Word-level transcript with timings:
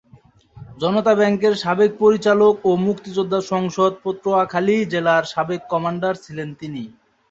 জনতা 0.77 1.13
ব্যাংকের 1.15 1.53
সাবেক 1.63 1.91
পরিচালক 1.99 2.55
ও 2.65 2.81
মুক্তিযোদ্ধা 2.85 3.39
সংসদ 3.51 3.91
পটুয়াখালী 4.03 4.77
জেলার 4.93 5.23
সাবেক 5.33 5.61
কমান্ডার 5.71 6.13
ছিলেন 6.25 6.49
তিনি। 6.61 6.83